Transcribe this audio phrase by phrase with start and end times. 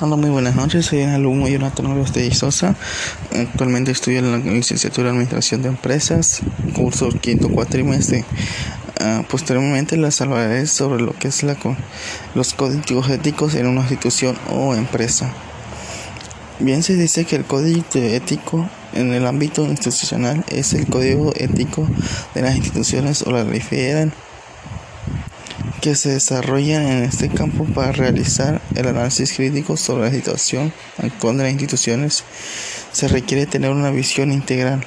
[0.00, 0.86] Hola, muy buenas noches.
[0.86, 2.74] Soy el alumno Jonathan Oroz de Sosa.
[3.32, 6.40] Actualmente estudio en la licenciatura de Administración de Empresas,
[6.74, 8.24] curso quinto cuatrimestre.
[9.00, 11.56] Uh, posteriormente les hablaré sobre lo que es la,
[12.34, 15.32] los códigos éticos en una institución o empresa.
[16.58, 21.86] Bien se dice que el código ético en el ámbito institucional es el código ético
[22.34, 24.12] de las instituciones o la refieren
[25.84, 31.36] que se desarrollan en este campo para realizar el análisis crítico sobre la situación actual
[31.36, 32.24] de las instituciones,
[32.90, 34.82] se requiere tener una visión integral.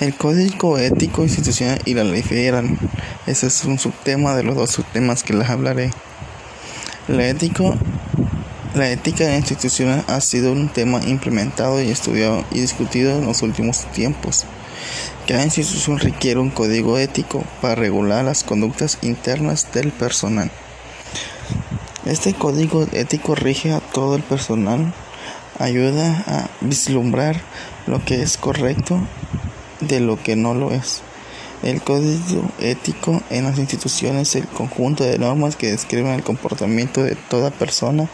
[0.00, 2.78] El código ético institucional y la ley federal.
[3.26, 5.90] Ese es un subtema de los dos subtemas que les hablaré.
[7.08, 7.76] La, ético,
[8.74, 13.84] la ética institucional ha sido un tema implementado y estudiado y discutido en los últimos
[13.92, 14.46] tiempos.
[15.26, 20.50] Cada institución requiere un código ético para regular las conductas internas del personal.
[22.04, 24.92] Este código ético rige a todo el personal,
[25.58, 27.40] ayuda a vislumbrar
[27.86, 29.00] lo que es correcto
[29.80, 31.00] de lo que no lo es.
[31.62, 37.02] El código ético en las instituciones es el conjunto de normas que describen el comportamiento
[37.02, 38.06] de toda persona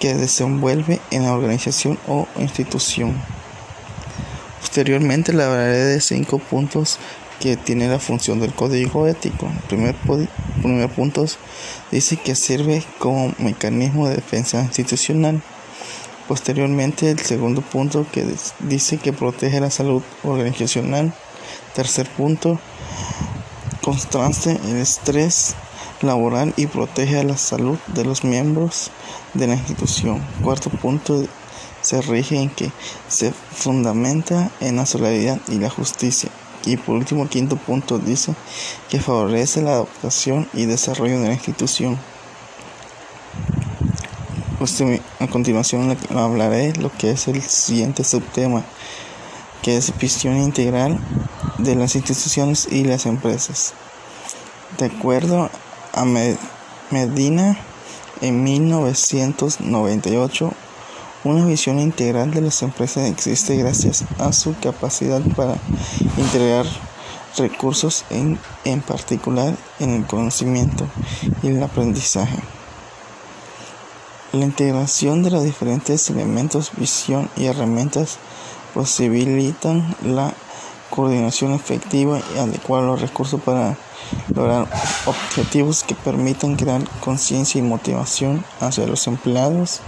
[0.00, 3.14] que desenvuelve en la organización o institución.
[4.62, 6.98] Posteriormente le hablaré de cinco puntos
[7.40, 9.46] que tiene la función del código ético.
[9.48, 9.96] El primer,
[10.62, 11.26] primer punto
[11.90, 15.42] dice que sirve como mecanismo de defensa institucional.
[16.28, 18.24] Posteriormente, el segundo punto que
[18.60, 21.12] dice que protege la salud organizacional.
[21.74, 22.60] Tercer punto,
[23.82, 25.56] contraste el estrés
[26.02, 28.92] laboral y protege la salud de los miembros
[29.34, 30.24] de la institución.
[30.42, 31.24] Cuarto punto,
[31.82, 32.72] se rige en que
[33.08, 36.30] se fundamenta en la solidaridad y la justicia.
[36.64, 38.36] Y por último, quinto punto dice
[38.88, 41.98] que favorece la adaptación y desarrollo de la institución.
[45.18, 48.62] A continuación hablaré lo que es el siguiente subtema,
[49.60, 51.00] que es visión integral
[51.58, 53.74] de las instituciones y las empresas.
[54.78, 55.50] De acuerdo
[55.92, 56.04] a
[56.90, 57.58] Medina,
[58.20, 60.52] en 1998
[61.24, 65.56] una visión integral de las empresas existe gracias a su capacidad para
[66.16, 66.66] integrar
[67.36, 70.86] recursos en, en particular en el conocimiento
[71.42, 72.38] y el aprendizaje.
[74.32, 78.18] La integración de los diferentes elementos, visión y herramientas
[78.74, 80.34] posibilitan la
[80.90, 83.76] coordinación efectiva y adecuar los recursos para
[84.34, 84.66] lograr
[85.06, 89.80] objetivos que permitan crear conciencia y motivación hacia los empleados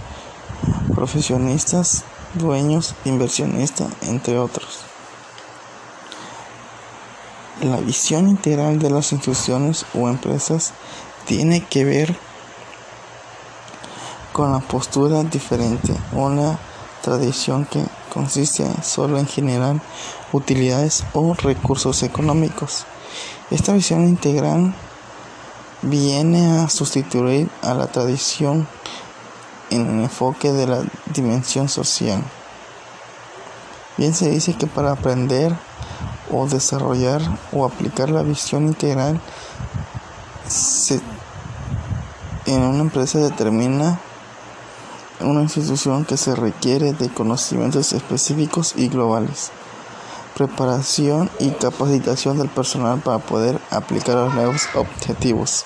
[0.95, 4.79] profesionistas, dueños, inversionistas, entre otros.
[7.61, 10.73] La visión integral de las instituciones o empresas
[11.25, 12.15] tiene que ver
[14.33, 16.59] con la postura diferente, una
[17.01, 17.83] tradición que
[18.13, 19.81] consiste solo en generar
[20.33, 22.85] utilidades o recursos económicos.
[23.51, 24.73] Esta visión integral
[25.81, 28.67] viene a sustituir a la tradición
[29.69, 30.83] en el enfoque de la
[31.13, 32.23] dimensión social.
[33.97, 35.55] Bien se dice que para aprender
[36.31, 37.21] o desarrollar
[37.51, 39.21] o aplicar la visión integral
[42.45, 43.99] en una empresa determina
[45.21, 49.51] una institución que se requiere de conocimientos específicos y globales,
[50.35, 55.65] preparación y capacitación del personal para poder aplicar los nuevos objetivos.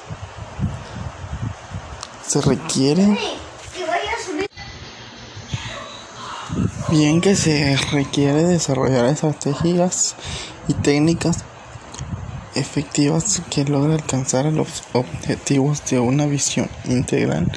[2.26, 3.18] Se requiere
[6.92, 10.16] Bien que se requiere desarrollar estrategias
[10.68, 11.44] y técnicas
[12.56, 17.48] efectivas que logren alcanzar los objetivos de una visión integral,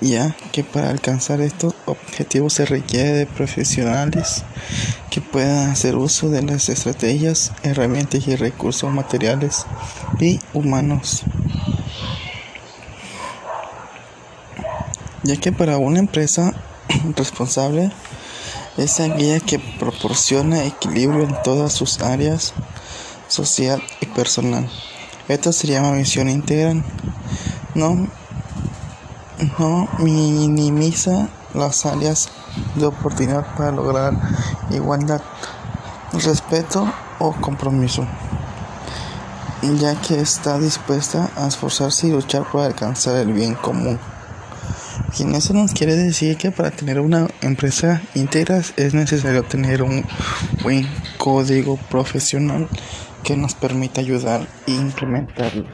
[0.00, 4.42] ya que para alcanzar estos objetivos se requiere de profesionales
[5.08, 9.66] que puedan hacer uso de las estrategias, herramientas y recursos materiales
[10.18, 11.22] y humanos.
[15.22, 16.52] Ya que para una empresa
[17.16, 17.92] responsable
[18.76, 22.52] es aquella que proporciona equilibrio en todas sus áreas
[23.28, 24.68] social y personal.
[25.28, 26.84] Esto se llama visión integral.
[27.74, 28.06] No,
[29.58, 32.28] no minimiza las áreas
[32.74, 34.14] de oportunidad para lograr
[34.70, 35.22] igualdad,
[36.12, 38.06] respeto o compromiso,
[39.62, 43.98] ya que está dispuesta a esforzarse y luchar por alcanzar el bien común.
[45.18, 50.04] Y eso nos quiere decir que para tener una empresa íntegra es necesario tener un
[50.62, 50.86] buen
[51.18, 52.68] código profesional
[53.22, 55.66] que nos permita ayudar e implementarlos.